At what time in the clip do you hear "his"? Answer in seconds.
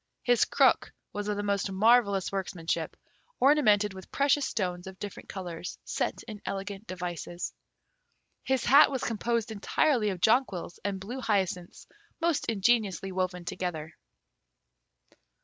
0.23-0.45, 8.43-8.65